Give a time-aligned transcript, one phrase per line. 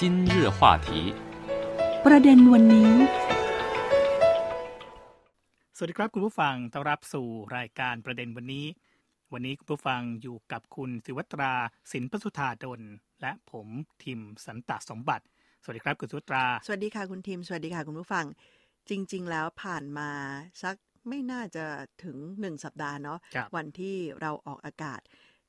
[0.00, 0.88] 今日话题
[2.06, 2.92] ประเด็นวันนี้
[5.76, 7.26] สวัสดีครับคุณผู้ฟังต้อนรับสู่
[7.56, 8.66] รายการประเด็นวันนี้
[9.32, 11.52] วันนี้คุณผู้ฟังอยู่กับคุณศิวัตรา
[11.92, 12.80] สินปสุธาดล
[13.22, 13.66] และผม
[14.04, 15.24] ทิมสันตสมบัติ
[15.62, 18.24] สวัสดีครับคุณศิวัตรา สวัสดีค่ะคุณทีม สวัสดีค่ะคุณผู้ฟัง
[18.90, 20.10] จริง ๆ แล้วผ่านมา
[20.62, 20.76] สัก
[21.08, 21.64] ไม่น่าจะ
[22.04, 25.00] ถึงหนึ่งสัปดาห์เนาะ ครับ วันที่เราออกอากาศ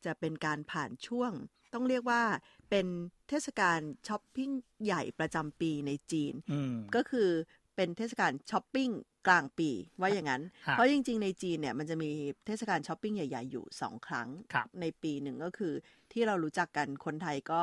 [0.06, 1.32] จะเป็นการผ่านช่วง
[1.75, 2.23] ต้องเรียกว่า
[2.71, 2.87] เป็น
[3.29, 3.79] เทศกาล
[4.09, 4.51] ช้อปปิ้ง
[4.85, 7.29] ใหญ่ประจำปีในจีนอืมก็คือ
[7.77, 8.91] เป็นเทศกาลช้อปปิ้ง
[9.27, 12.09] กลางปีว่าอย่างนั้นฮะเพราะจริง ๆ ในจีนเนี่ยมันจะมี
[12.47, 15.73] เทศกาลช้อปปิ้งใหญ่ ๆ อยู่สองครั้งครับในปีหนึ่งก็คือ
[16.13, 17.63] ที่เรารู้จักกันคนไทยก็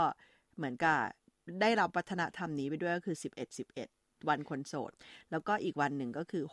[0.55, 0.99] เหมือนกับ
[1.61, 4.91] ได้รับวัฒนธรรมนี้ไปด้วยก็คือ 11 11 วันคนโสด
[5.31, 6.43] แล้วก็อีกวันหนึ่งก็คือ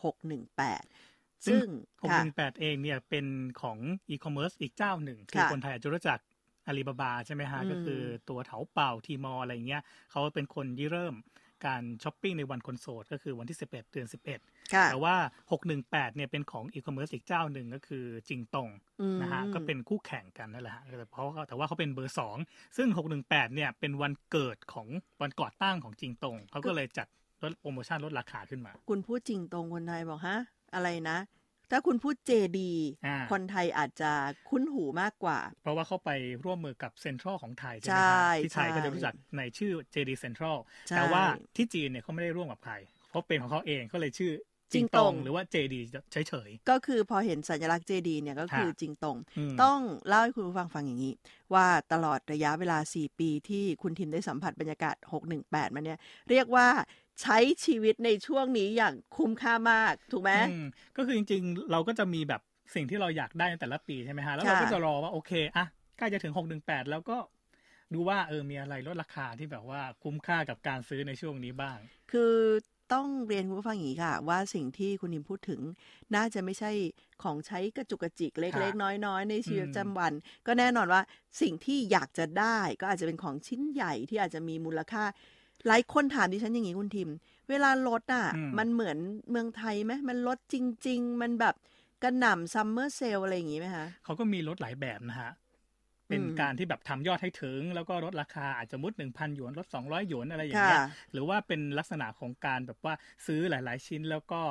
[0.68, 1.66] 618ซึ่ง
[2.02, 3.26] หกค่ะหนึ่งแปดเองเนี่ยเป็น
[3.62, 6.18] ของอีคอมเมิร์ซอีกเจ้าหนึ่ง คือค่ะคนไทยอาจจะรู้จัก
[6.66, 11.14] อาลีบาบาใช่ไหมฮะอืมก็คือตัวเถาเป่า Tmall อะไรเงี้ยเขาเป็นคนที่เริ่ม
[11.66, 15.14] การช้อปปิ้งในวันคนโสด ก็คือวันที่ 11 เดือน 11ค่ะแต่ว่า
[15.66, 18.68] 618 เนี่ยเป็นของอีคอมเมิร์ซอีกเจ้าหนึ่งก็คือจิงตง
[19.00, 22.36] อืมนะฮะก็เป็นคู่แข่งกันนั่นแหละฮะแต่เพราะว่าแต่ว่าเขาเป็นเบอร์สอง
[22.76, 22.88] ซึ่ง
[23.22, 24.88] 618 เนี่ยเป็นวันเกิดของ
[25.22, 27.06] วันก่อตั้งของจิงตงเขาก็เลยจัด
[27.42, 30.38] ลดโปรโมชั่นลดราคาขึ้นมา คุณพูดจริงตรงคนไทยบอกฮะ
[30.74, 31.16] อะไรนะ
[31.72, 32.72] ถ้าคุณพูดเจดี
[33.06, 34.10] อ่าคนไทยอาจจะ
[34.48, 36.10] คุ้นหูมากกว่า เพราะว่าเขาไป
[36.44, 40.56] ร่วมมือกับเซ็นทรัลของไทยใช่ไหมใช่ฮะที่ไทยใช่ก็จะรู้จักในชื่อ JD Central
[40.88, 41.22] ใช่แต่ว่า
[41.56, 42.74] ที่จีนเนี่ยเขาไม่ได้ร่วมกับใคร
[43.10, 44.32] เพราะเป็นของเขาเองก็เลยชื่อ
[44.74, 45.74] จิจิงงตตงงหรือว่า JD
[46.12, 49.78] เฉยก็คือพอเห็นสัญลักษณ์เจดีเนี่ยก็คือฮะจริงตรงอืมต้อง
[50.08, 51.14] เล่าให้คุณผู้ฟังฟังอย่างนี้
[51.54, 54.96] ว่าตลอดระยะเวลา 4 ปีที่คุณทินได้สัมผัสบรรยากาศ
[55.34, 55.98] 618 มาเนี่ย
[56.30, 56.68] เรียกว่า
[57.20, 60.64] ใช้ชีวิตในช่วงนี้อย่างคุ้มค่ามากถูกไหมๆอืม
[60.96, 62.42] ก็คือจริง ๆ เราก็จะมีแบบ
[62.74, 65.66] สิ่งที่เราอยากได้ในแต่ละปีใช่ไหมฮะแล้วเราค่ะก็จะรอว่าโอเคอะ
[65.98, 67.16] ใกล้จะถึง618แล้วก็
[67.94, 71.78] ดูว่าเออมีอะไรลดราคาที่แบบว่าคุ้มค่ากับการซื้อในช่วงนี้บ้าง
[72.12, 72.34] คือ
[72.92, 75.60] ต้องเรียนคุณผู้ฟังอย่างนี้ค่ะ ว่าสิ่งที่คุณนิมพูดถึง
[76.14, 76.70] น่าจะไม่ใช่
[77.22, 80.12] ของใช้กระจุกกระจิกเล็กๆ น้อยๆ ในชีวิตประจำวัน
[80.46, 81.02] ก็แน่นอนว่า
[81.40, 85.04] สิ่งที่อยากจะได้ก็อาจจะเป็นของชิ้นใหญ่ที่อาจจะมีมูลค่า
[85.68, 87.10] หลายคนถามดิฉันอย่างนี้คุณทิม
[87.50, 88.98] เวลาลดอะอืมมันเหมือน
[89.30, 90.56] เมืองไทยไหมมันลดจ
[90.86, 91.54] ริง ๆ มันแบบ
[92.02, 95.30] กระหน่ำซัมเมอร์เซลอะไรอย่างงี้ไหมคะเขาก็มีลดหลายแบบนะฮะ
[96.08, 100.80] เป็นอืมการที่แบบทำยอดให้ถึง แล้วก็ลดราคาอาจจะมุดหนึ่งพันหยวนลดสองร้อยหยวนอะไรอย่างเงี้ยค่ะ
[101.12, 102.94] หรือว่าเป็นลักษณะของการแบบว่า
[103.26, 104.42] ซื้อหลาย ๆ ชิ้นแล้วก็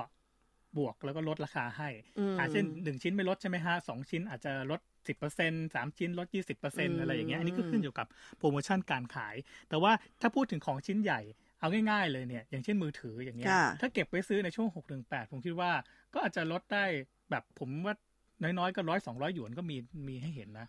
[0.78, 8.08] บวกแล้วก็ลดราคาให้อืมอาเช่นหนึ่งชิ้นไม่ลดใช่ไหมฮะสองชิ้นอาจจะลด สิบเปอร์เซ็นสามชิ้นลดยี่สิบเปอร์เซ็นอืมอะไรอย่างเงี้ยอันนี้ก็ขึ้นอยู่กับ
[8.38, 9.36] โปรโมชั่นการขาย
[9.70, 9.92] แต่ว่า
[10.22, 11.22] ถ้าพูดถึงของชิ้นใหญ่
[11.60, 15.72] เอาง่ายๆเลยเนี่ยอย่างเช่นมือถืออย่างเงี้ยค่ะถ้าเก็บไว้ซื้อในช่วงหกถึงแปดผมคิดว่า
[16.14, 16.86] ก็อาจจะลดได้
[17.32, 17.96] แบบผมว่า
[18.44, 20.68] น้อยๆก็ร้อยสองร้อยหยวนก็มีมีให้เห็นนะ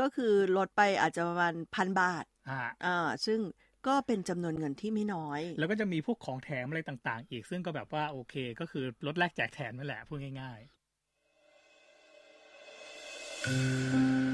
[0.00, 3.40] ก็คือลดไปอาจจะประมาณพันบาทอ่าอ่าซึ่ง
[3.86, 10.60] ก็เป็นจำนวนเงินที่ไม่น้อย แล้วก็จะมีพวกของแถมอะไรต่างๆ อีกซึ่งก็แบบว่าโอเค ก็คือลดแลกแจกแถมนั่นแหละพูดง่าย
[13.46, 14.33] Música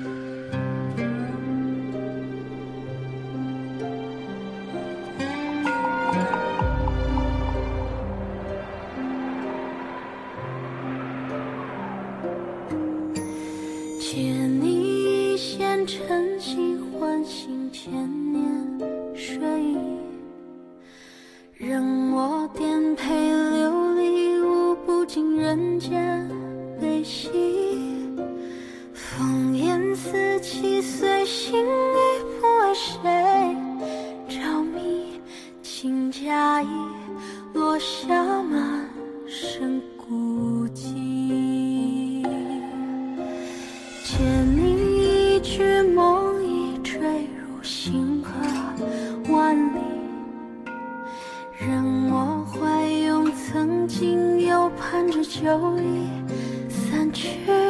[55.43, 56.11] 就已
[56.69, 57.70] 散去。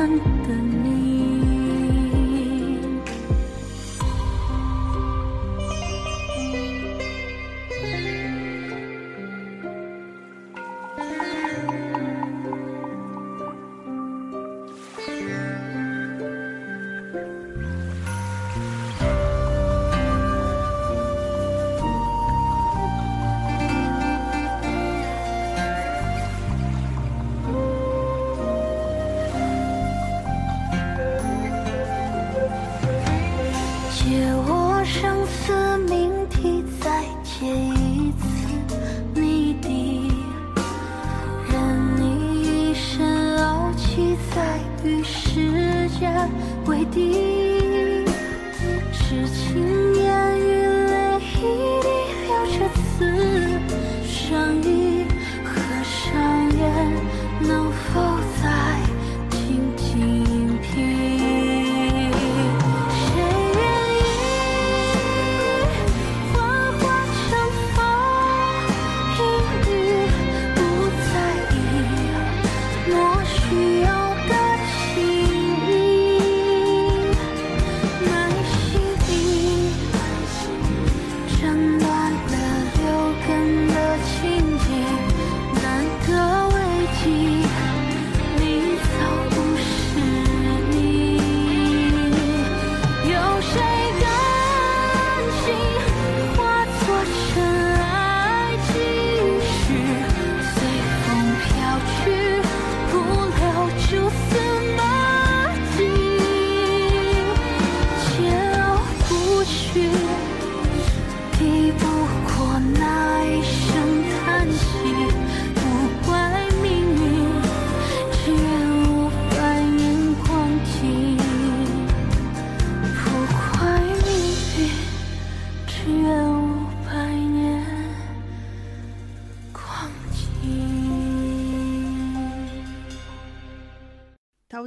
[0.00, 0.39] one.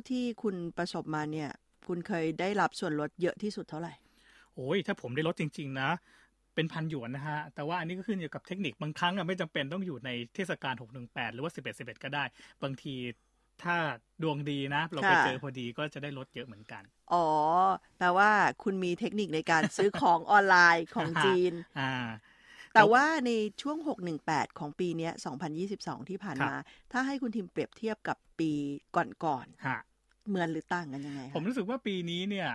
[0.03, 1.50] ท่าที่คุณประสบมาเนี่ย
[1.88, 3.94] คุณเคยได้รับส่วนลดเยอะที่สุดเท่าไหร่
[4.55, 5.89] โอ้ยถ้าผมได้ลดจริง ๆ นะ
[6.55, 12.23] เป็นพันหยวนนะฮะ แต่ว่าอันนี้ก็ขึ้นอยู่กับเทคนิคบางครั้งอะไม่จำเป็นต้องอยู่ในเทศกาล618 หรือว่า 11 11 ก็ได้
[12.63, 12.95] บางที
[13.63, 13.75] ถ้า
[14.21, 17.25] ดวงดีนะ เราไปค่ะเจอพอดีก็จะได้ลดเยอะเหมือนกัน อ๋อ
[17.97, 18.31] แปลว่า
[18.63, 21.83] คุณมีเทคนิคในการซื้อของออนไลน์ของจีนอ่า
[22.73, 26.56] แต่ว่าในช่วง 618 ของปีเนี้ย2022 ที่ผ่านครับมา
[26.91, 28.51] ถ้าให้คุณทิมเปรียบเทียบกับปี
[28.95, 29.93] ก่อนฮะๆ
[30.27, 32.49] เหมือนหรือต่างกันยังไงผมคะรู้สึกว่าปีนี้เนี่ย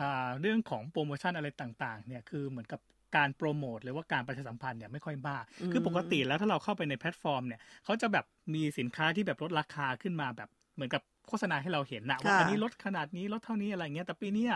[0.00, 2.80] อ่าเรื่องของโปรโมชั่นอะไรต่าง ๆ เนี่ยคือเหมือนกับ
[3.16, 8.24] การโปรโมทหรือว่าการประชาสัมพันธ์เนี่ยไม่ค่อยมาก คือปกติแล้วถ้าเราเข้าไปในแพลตฟอร์มเนี่ยเขาจะแบบ
[8.54, 14.52] มีสินค้าที่แบบลดราคาขึ้นมาแบบเหมือนกับโฆษณาให้เราเห็นนะว่าค่ะอันนี้ลดขนาดนี้ลดเท่านี้อะไรเงี้ยแต่ปีเนี้ย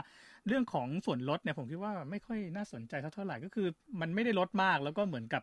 [0.47, 3.67] เรื่องของส่วนลดเนี่ยผมคิดว่าไม่ค่อยน่าสนใจเท่าไหร่ก็คือ
[4.01, 5.43] มันไม่ได้ลดมากแล้วก็เหมือนกับ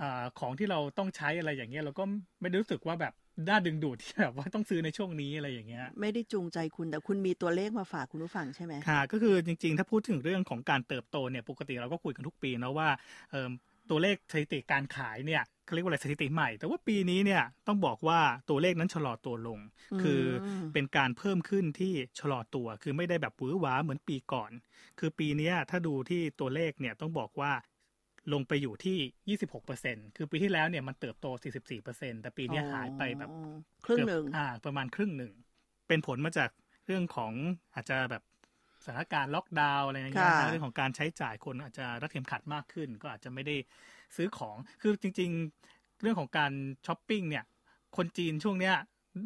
[0.00, 2.04] อาของที่เราต้องใช้อะไรอย่างเงี้ยเราก็
[2.40, 3.12] ไม่ได้รู้สึกว่าแบบ
[3.48, 12.88] น่าดึงดูดที่แบบว่าต้องซื้อในช่วงนี้อะไรอย่างเงี้ย ไม่ได้จูงใจคุณแต่คุณมีตัวเลขมาฝากคุณผู้ฟังใช่ไหมค่ะ ก็คือจริง ๆ ถ้าพูดถึงเรื่องของการเติบโตเนี่ยปกติเราก็คุยกันทุกปีนะว่า
[13.30, 13.50] เอิ่ม
[13.90, 19.58] ตัวเลขสถิติการขายเนี่ยเขาเรียกว่าอะไรสถิติใหม่ แต่ว่าปีนี้เนี่ยต้องบอกว่าตัวเลขนั้นชะลอตัวลง
[19.92, 20.22] อืมคือ
[20.72, 24.50] เป็นการเพิ่มขึ้นที่ชะลอตัว คือไม่ได้แบบหวือหวาเหมือนปีก่อน
[24.98, 27.52] คือปีเนี้ยถ้าดูที่ตัวเลขเนี่ยต้องบอกว่า
[28.32, 35.32] ลงไปอยู่ที่ 26%คือปีที่แล้วเนี่ยมันเติบโต 44%แต่ปีเนี้ยหายไปแบบอ๋อครึ่งหนึ่งเกือบอ่า ประมาณครึ่งหนึ่ง
[35.88, 36.50] เป็นผลมาจาก
[36.86, 37.32] เรื่องของ
[37.74, 38.22] อาจจะแบบ
[38.84, 43.56] สถานการณ์ล็อกดาวน์อะไรอย่างเงี้ยค่ะนะเรื่องของการใช้จ่ายคนอาจจะรัดเข็มขัดมากขึ้น ก็อาจจะไม่ได้
[44.16, 45.30] ซื้อของ คือจริง
[45.66, 46.52] ๆ เรื่องของการ
[46.86, 47.44] ช้อปปิ้งเนี่ย
[47.96, 48.74] คนจีนช่วงเนี้ย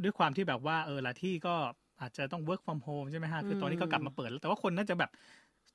[0.05, 1.55] ด้วยความที่แบบว่าเออละที่ก็
[2.01, 5.11] อาจจะต้อง work from home ใช่ไหมฮะ คือตอนนี้ก็กลับมาเปิดแล้ว แต่ว่าคนน่าจะแบบ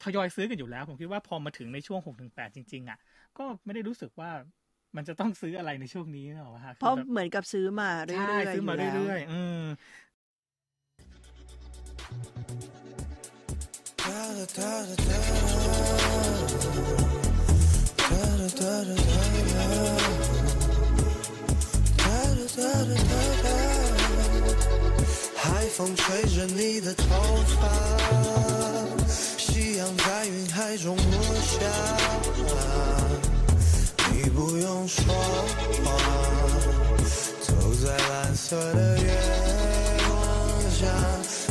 [0.03, 2.99] ทยอยซื้อกันอยู่แล้ว ผมคิดว่าพอมาถึงในช่วง6ถึง8จริง ๆอะ
[3.38, 4.30] ก็ไม่ได้รู้สึกว่า
[4.96, 9.64] มันจะต้องซื้ออะไรในช่วงนี้หรอกฮะ เพราะ คือแบบ เหมือนกับซื้อมาเรื่อย ใช่ ๆ ซื้อมา ยู่แล้ว เรื่อยๆเออ
[25.42, 26.02] 海风吹
[26.34, 27.04] 着你的头
[27.52, 28.93] 发，夕阳
[30.75, 31.57] 在云海中落下。
[34.11, 35.03] 你不用说
[35.83, 35.91] 话，
[37.41, 39.03] 走在蓝色的月
[40.07, 40.11] 光
[40.71, 40.85] 下，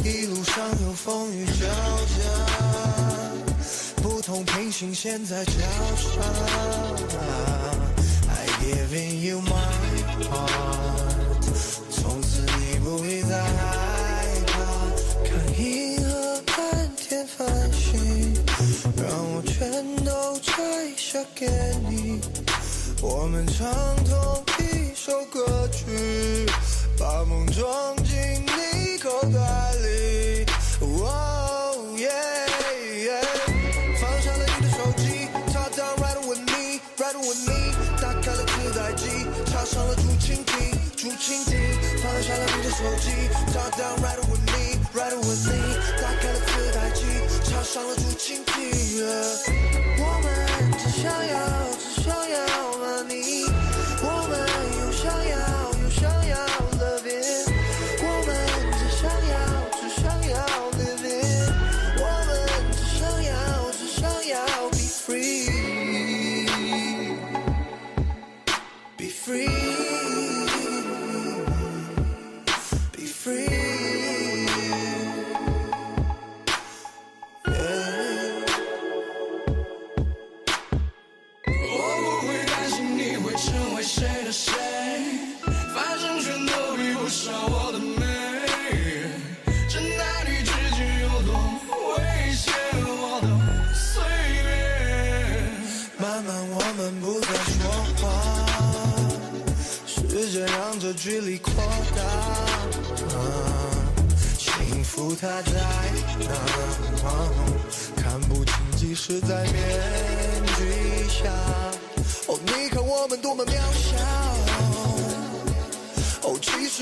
[0.04, 1.66] 一路上有风雨交
[2.14, 2.22] 加，
[4.02, 6.20] 不同平行线在交叉。
[8.28, 9.72] I giving you my
[10.28, 11.42] heart，
[11.90, 13.38] 从此你不必再
[21.04, 21.46] 摘下给
[21.90, 22.18] 你。
[23.02, 23.68] 我们唱
[24.04, 26.46] 同一首歌曲，
[26.98, 29.38] 把梦装进你口袋
[29.82, 30.46] 里。
[30.80, 32.08] 哦耶
[33.04, 33.20] 耶，
[34.00, 41.60] 放下了你的手机，Top down right with me，right with me，打开了自带机，插上了竹蜻蜓，竹蜻蜓。
[42.02, 43.10] 放下了你的手机
[43.52, 45.52] ，Top down right with me，right with me，
[46.00, 47.04] 打开了自带机，
[47.44, 48.54] 插上了竹蜻蜓。
[69.24, 69.63] free.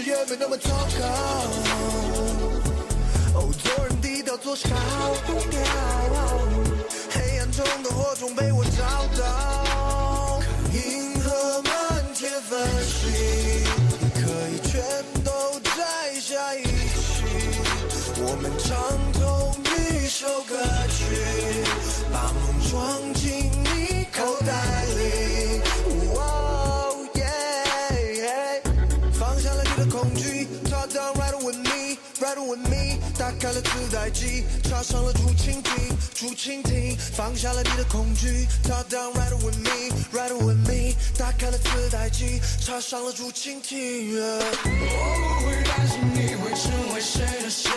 [0.05, 1.05] 也没那么糟糕。
[3.35, 4.75] 哦，做人低调，做事高
[5.51, 5.61] 调。
[7.11, 10.41] 黑暗中的火种被我找到，
[10.73, 11.73] 银河满
[12.15, 13.11] 天繁星，
[14.15, 14.83] 可以全
[15.23, 15.31] 都
[15.61, 15.73] 摘
[16.21, 17.25] 下一起。
[18.19, 18.71] 我们唱
[19.13, 20.57] 同一首歌
[20.91, 21.01] 曲，
[22.13, 24.51] 把梦装进你口袋
[33.39, 36.97] 开了自带机，插上了竹蜻蜓，竹蜻蜓。
[37.15, 44.17] 放下了你的恐惧，Top down ride with me, ride with me，打开了自带机，插上了竹蜻蜓。
[44.19, 47.71] 我不会担心你会成为谁的谁，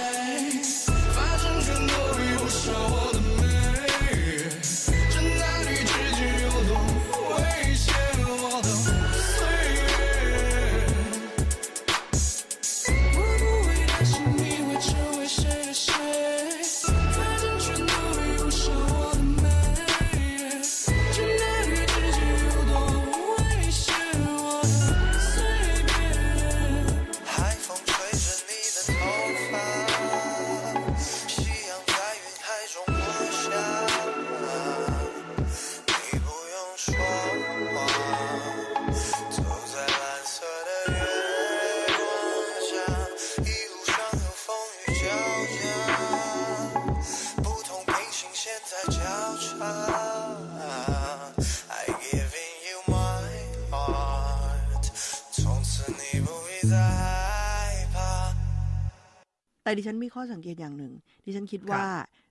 [59.65, 60.93] แต่ดิฉันมีข้อสังเกตอย่างหนึ่ง
[61.25, 61.85] ดิฉันคิดว่า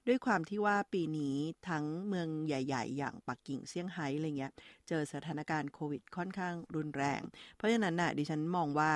[0.07, 1.37] ด้วยความที่ว่าปีนี้
[1.69, 4.53] ทั้งเมืองใหญ่ ๆ อย่างปักกิ่งเซี่ยงไฮ้อะไรเงี้ย
[4.89, 7.21] เจอสถานการณ์โควิดค่อนข้างรุนแรง
[7.57, 8.93] เพราะฉะนั้นน่ะดิฉันมองว่า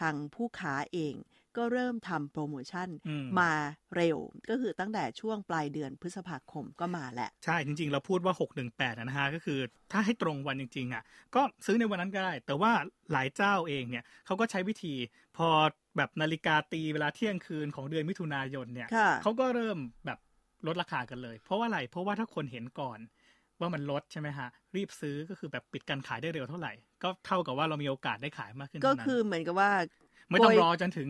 [0.00, 1.14] ทางผู้ค้าเอง
[1.56, 3.52] ก็เริ่มทำโปรโมชั่นอืมมา
[3.96, 9.58] เร็ว ก็คือตั้งแต่ช่วงปลายเดือนพฤษภาคมก็มาแหละ ใช่จริง ๆ เราพูดว่า 618อะนะฮะ ก็คือ
[9.92, 11.02] ถ้าให้ตรงวันจริง ๆ อะ
[11.34, 12.72] ก็ซื้อในวันนั้นก็ได้ แต่ว่า
[13.12, 14.94] หลายเจ้าเองเนี่ยเขาก็ใช้วิธี
[15.36, 15.48] พอ
[15.96, 20.18] แบบนาฬิกาตีเวลาเที่ยงคืนของเดือนมิถุนายนเนี่ยค่ะเขาก็เริ่มแบบ
[20.66, 22.98] ลดราคากันเลย เพราะว่าอะไรเพราะว่าถ้าคนเห็นก่อน
[23.60, 29.70] ว่ามันลดใช่ไหมฮะ รีบซื้อก็คือแบบปิดการขายได้เร็วเท่าไหร่ ก็เท่ากับว่าเรามีโอกาสได้ขายมากขึ้นก็เท่านั้นคือเหมือนกับว่า
[30.30, 31.08] ไม่ต้องโกยรอจนถึง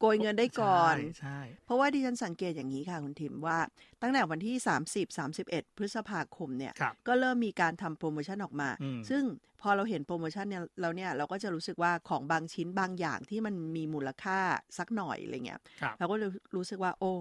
[0.00, 3.58] โกยเงินได้ก่อนใช่ใช่เพราะว่าดิฉันสังเกตอย่างนี้ค่ะคุณทิมว่า
[4.02, 9.22] ตั้งแต่วันที่ 30 31 พฤษภาคมเนี่ยครับก็เริ่มมีการทำโปรโมชั่นออกมาอืมซึ่ง
[9.60, 14.38] พอเราเห็นโปรโมชั่นเนี่ยเราเนี่ยเราก็จะรู้สึกว่าของบางชิ้นบางอย่างที่มันมีมูลค่า
[14.78, 17.12] สักหน่อยอะไรเงี้ยครับเราก็เลยรู้สึกว่าโอ้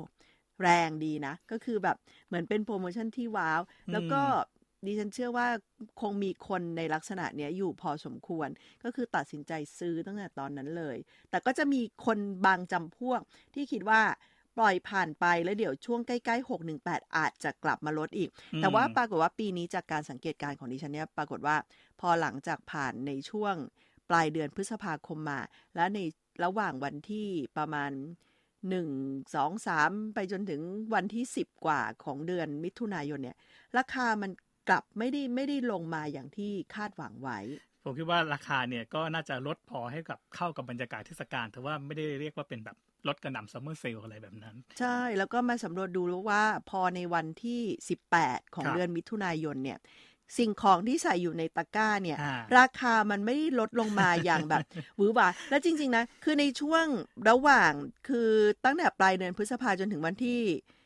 [0.61, 4.21] แรงดีนะ ก็คือแบบเหมือนเป็นโปรโมชั่นที่ว้าว แล้วก็
[4.87, 5.47] ดิฉันเชื่อว่า
[6.01, 8.49] คงมีคนในลักษณะเนี้ยอยู่พอสมควร
[8.83, 10.97] ก็คือตัดสินใจซื้อตั้งแต่ตอนนั้นเลย
[11.29, 13.21] แต่ก็จะมีคนบางจำพวก
[13.53, 14.01] ที่คิดว่า
[14.57, 21.55] ปล่อยผ่านไปแล้วเดี๋ยวช่วงใกล้ๆ 618 อาจจะกลับมาลดอีกอืมแต่ว่าปรากฏว่าปีนี้จากการสังเกตการณ์ของดิฉันเนี่ยปรากฏว่า
[21.99, 23.55] พอหลังจากผ่านในช่วง
[24.09, 25.39] ปลายเดือนพฤษภาคมมา
[25.75, 25.99] และใน
[26.43, 27.27] ระหว่างวันที่
[27.57, 27.91] ประมาณ
[28.73, 30.61] 1 2 3ไปจนถึง
[30.93, 33.37] วันที่10กว่าของเดือนมิถุนายนเนี่ย
[33.77, 34.31] ราคามัน
[34.69, 37.39] กลับไม่ได้ไม่ได้ลงมาอย่างที่คาดหวังไว้
[37.83, 47.61] ผมคิดว่าราคาเนี่ยก็น่าจะลดพอให้กับเข้ากับบรรยากาศเทศกาลแต่ว่าไม่ได้เรียกว่าเป็นแบบลดกระหน่ำซัมเมอร์เซลอะไรแบบนั้น ใช่แล้วก็มาสำรวจดูแล้วว่าพอในวันที่
[48.07, 49.79] 18 ของครับเดือนมิถุนายนเนี่ย
[50.37, 54.61] สิ่งของที่ใส่อยู่ในตะกร้าเนี่ยอ่าราคามันไม่ได้ลดลงมาอย่างแบบ
[54.97, 56.85] หวือหวาและจริง ๆ นะ คือในช่วง
[57.29, 57.71] ระหว่าง
[58.07, 58.29] คือ
[58.65, 60.39] ตั้งแต่ปลายเดือนพฤษภาจนถึงวันที่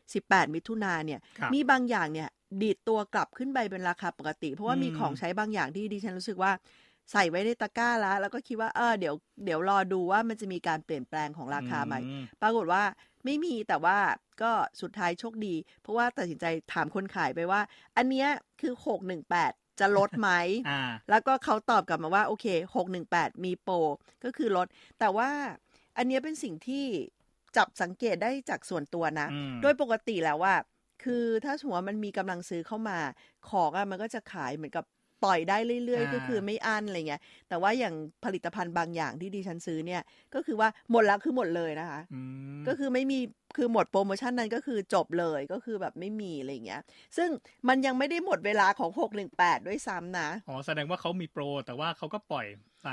[0.04, 2.30] 18 มิถุนาเนี่ยครับมีบางอย่างเนี่ย
[2.62, 6.52] ดีดตัวกลับขึ้นไปเป็นราคาปกติ เพราะว่าอืมมีของใช้บางอย่างที่ดิฉันรู้สึกว่า
[7.12, 9.16] ใส่ไว้ในตะกร้าแล้ว แล้วก็คิดว่าเออเดี๋ยว
[9.46, 12.84] เดี๋ยวรอดูว่ามันจะมีการเปลี่ยนแปลงของราคาไหมอืมปรากฏว่า
[13.26, 13.98] ไม่มีแต่ว่า
[14.42, 14.52] ก็
[14.82, 17.62] สุดท้ายโชคดี เพราะว่าตัดสินใจถามคนขายไปว่า
[17.98, 18.28] อันเนี้ย
[18.62, 18.74] คือ
[19.28, 20.30] 618จะลดไหม
[20.70, 22.46] อ่าแล้วก็เขาตอบกลับมาว่า โอเค
[22.96, 23.76] 618มีโปร
[24.24, 24.68] ก็คือลด
[25.00, 25.30] แต่ว่า
[25.98, 26.86] อันเนี้ยเป็นสิ่งที่
[27.58, 30.54] จับสังเกตได้จากส่วนตัวนะอืมโดยปกติแล้วว่า
[31.04, 33.00] คือถ้าสมมติว่ามันมีกำลังซื้อเข้ามา
[33.50, 34.86] ของอะมันก็จะขายเหมือนกับ
[35.24, 37.94] ปล่อยได้เรื่อยอ่าๆก็คือไม่อั้นอะไรเงี้ย แต่ว่าอย่าง
[38.26, 40.02] ผลิตภัณฑ์บางอย่างที่ดิฉันซื้อเนี่ย
[40.34, 42.20] ก็คือว่าหมดแล้วคือหมดเลยนะคะอื
[42.60, 43.20] มก็คือไม่มี
[43.58, 46.82] คือหมดโปรโมชั่นนั้นก็คือจบเลยก็คือแบบไม่มีอะไรเงี้ย
[47.18, 47.30] ซึ่ง
[47.68, 52.46] มันยังไม่ได้หมดเวลาของ 618 ด้วยซ้ำนะ อ๋อ แสดงว่าเขามีโปร แต่ว่าเขาก็ปล่อย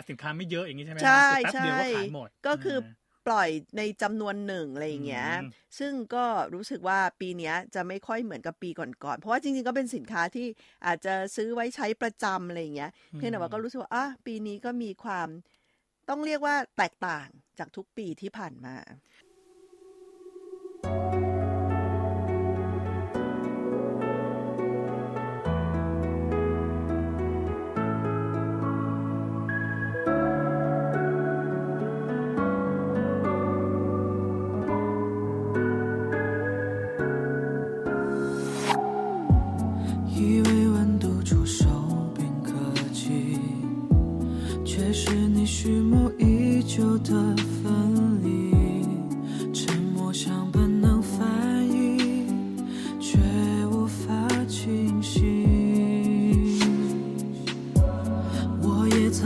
[0.09, 2.79] สินค้าไม่เยอะอย่างนี้ใช่ไหมใช่คือแป๊บเดียวก็ใช่ขายหมดก็คือา
[3.27, 10.47] ปล่อยในจำนวนหนึ่งอะไรอย่างเงี้ยอืมซึ่งก็รู้สึกว่าปีเนี้ยจะไม่ค่อยเหมือนกับปีก่อนๆ เพราะว่าจริงๆ ก็เป็นสินค้าที่
[10.87, 15.29] อาจจะซื้อไว้ใช้ประจำอะไรอย่างเงี้ย เพียงแต่ว่าก็รู้สึกว่าอะปีนี้ก็มีความ
[16.09, 18.77] ต้องเรียกว่าแตกต่างจากทุกปีที่ผ่านมา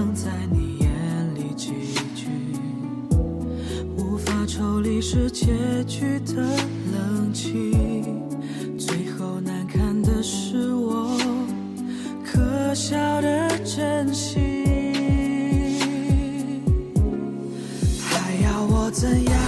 [0.01, 0.89] 曾在你眼
[1.35, 1.73] 里寄
[2.15, 2.27] 居，
[3.99, 6.43] 无法抽离是结局的
[6.91, 8.19] 冷清。
[8.79, 11.19] 最后难堪的是我
[12.25, 14.65] 可笑的真心，
[18.01, 19.39] 还要我怎样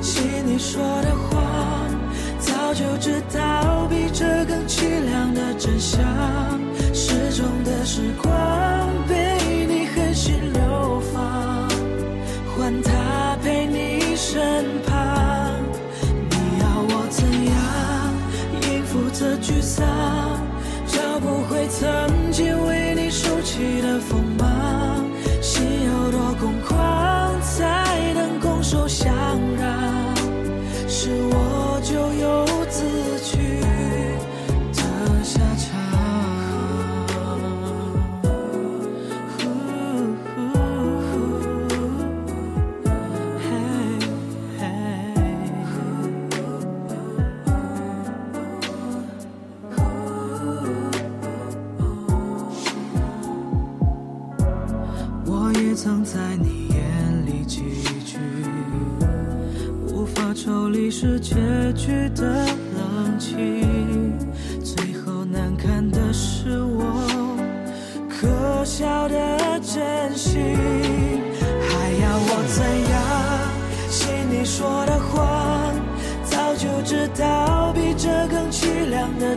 [0.00, 1.90] 信你说的谎？
[2.38, 6.00] 早就知道比这更凄凉的真相。
[6.92, 8.32] 失踪的时光
[19.20, 19.84] 的沮丧？
[20.86, 24.23] 找不回曾经为你竖起的风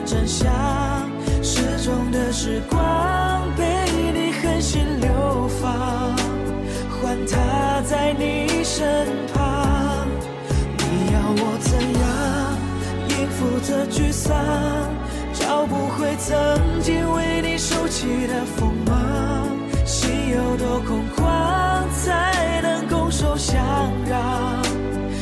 [0.08, 0.50] 真相。
[1.44, 2.80] 失踪的时光
[3.58, 3.64] 被
[4.14, 6.16] 你狠心流放，
[6.90, 10.08] 换他在你身旁。
[10.78, 12.06] 你要我怎样
[13.10, 14.34] 应付这沮丧？
[15.34, 18.96] 找不回曾经为你收起的锋芒，
[19.86, 23.62] 心有多空旷才能拱手相
[24.10, 24.64] 让？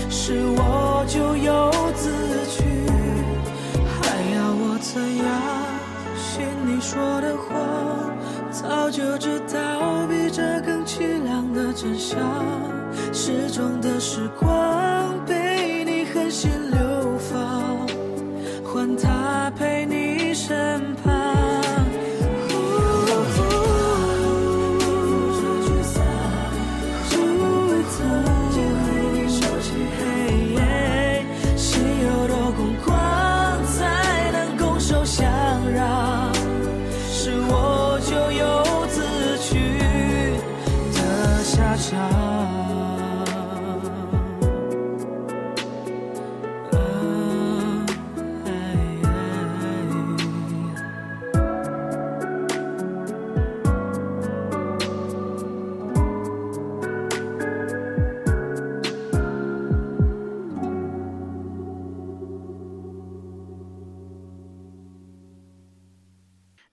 [0.10, 2.45] 是我咎由自
[6.86, 7.56] 说的话？
[8.52, 12.20] 早就知道比这更凄凉的真相。
[13.12, 14.46] 失踪的时光
[15.26, 16.85] 被你狠心留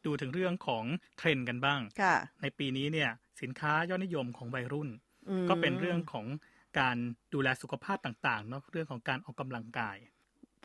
[0.06, 0.84] ดูถึงเรื่องของ
[1.18, 3.10] เทรนด์กันบ้างค่ะในปีนี้เนี่ย
[3.42, 4.88] สินค้ายอดนิยมของวัยรุ่น
[5.28, 6.26] อืมก็เป็นเรื่องของ
[6.78, 6.96] การ
[7.34, 9.96] ดูแลสุขภาพต่างๆเนาะเรื่องของการออกกำลังกาย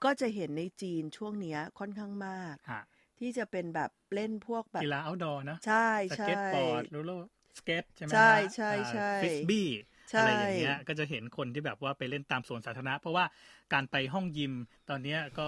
[0.04, 2.84] ก็จะเห็นในจีนช่วงเนี้ยค่อนข้างมากฮะ
[3.20, 9.68] ที่จะเป็นแบบเล่นพวกแบบกีฬา outdoor นะ ใช่ใช่สเก็ตบอร์ดโรลเลอร์สเก็ตใช่ไหมใช่ใช่ใช่ frisbee
[10.12, 13.26] ใช่อะไรอย่างเงี้ยก็จะเห็นคนที่แบบว่าไปเล่นตามสวนสาธารณะ เพราะว่า
[13.74, 14.54] การไปห้องยิม
[14.90, 15.48] ตอนเนี้ยก็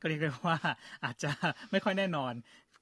[0.00, 0.58] ก็เรียกได้ว่า
[1.04, 1.30] อาจจะ
[1.70, 2.32] ไม่ค่อยแน่นอน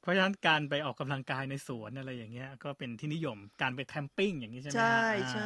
[0.00, 5.42] เพราะฉะนั้นการไปออกกำลังกายในสวนอะไรอย่างเงี้ย ก็เป็นที่นิยมการไปแคมปิ้งอย่างนี้ใช่ไหมฮะใช่อ่าใช่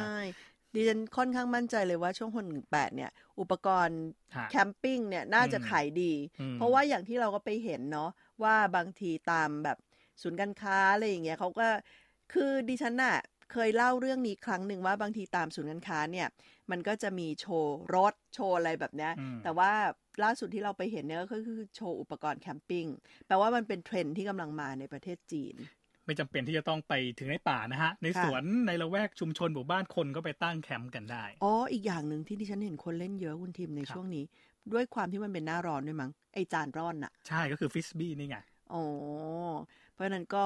[0.73, 3.99] ดิฉันค่อนข้างมั่นใจเลยว่าช่วงคนหนึ่งแปดเนี่ย อุปกรณ์
[4.35, 8.09] ฮะแคมปิ้งเนี่ยน่าจะอืมขายดีอืมเพราะว่าอย่างที่เราก็ไปเห็นเนาะ
[8.43, 9.77] ว่าบางทีตามแบบ
[10.21, 11.67] ศูนย์การค้าอะไรอย่างเงี้ยเขาก็
[12.33, 13.15] คือดิฉันน่ะ
[13.53, 16.27] เคยเล่าเรื่องนี้ครั้งหนึ่งว่าบางทีตามศูนย์การค้าเนี่ย
[16.71, 19.71] มันก็จะมีโชว์รถโชว์อะไรแบบเนี้ยอืมแต่ว่า
[20.23, 22.85] ล่าสุดที่เราไปเห็นเนี่ยก็คือโชว์อุปกรณ์ camping
[23.27, 25.55] แปลว่ามันเป็นเทรนด์ที่กำลังมาในประเทศจีน
[26.05, 34.25] ไม่จำเป็นที่จะต้องไปถึงในป่านะฮะ ในค่ะสวนในละแวกชุมชนหมู่บ้านคนก็ไปตั้งแคมป์กันได้ อ๋อ อีกอย่างหนึ่งที่ดิฉันเห็นคนเล่นเยอะคุณทิมในครับช่วงนี้
[34.73, 38.37] ด้วยความที่มันเป็นหน้าร้อนด้วยมั้งไอจานร่อนอะใช่ก็คือ frisbee นี่ไง
[38.73, 38.83] อ๋อ
[39.93, 40.45] เพราะฉะนั้นก็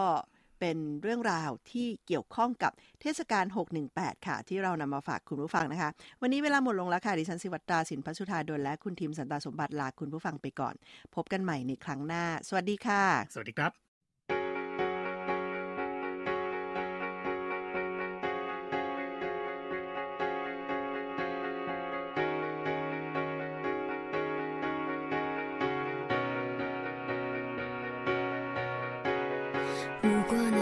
[0.60, 3.46] เป็นเรื่องราวที่เกี่ยวข้องกับเทศกาล
[3.86, 5.89] 618 ค่ะ ที่เรานำมาฝากคุณผู้ฟังนะคะ
[6.22, 10.76] วันนี้เวลาหมดลงแล้วค่ะ ดิฉันสิวัตราสินพัชุธาดลและคุณทีมสันตาสมบัติลาคุณผู้ฟังไปก่อน
[11.15, 13.87] พบกันใหม่ในครั้งหน้า สวัสดีค่ะ สวัสดีครับ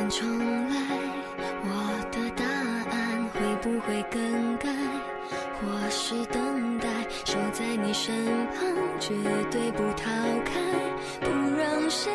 [0.10, 0.28] 重
[0.70, 0.76] 来，
[1.64, 1.70] 我
[2.12, 4.70] 的答案会不会更改？
[5.58, 6.88] 或是等待，
[7.26, 8.14] 守在你身
[8.48, 8.60] 旁，
[9.00, 9.14] 绝
[9.50, 10.12] 对不逃
[10.44, 10.60] 开，
[11.22, 12.12] 不让谁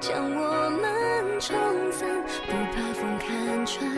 [0.00, 1.56] 将我们冲
[1.92, 2.08] 散，
[2.46, 3.88] 不怕风看穿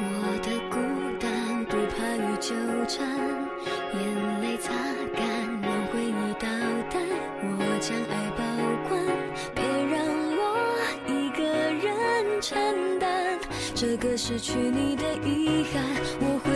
[0.00, 0.04] 我
[0.42, 0.76] 的孤
[1.20, 2.54] 单，不怕雨纠
[2.88, 3.06] 缠，
[13.78, 15.84] 这个失去你的遗憾。
[16.18, 16.55] 我会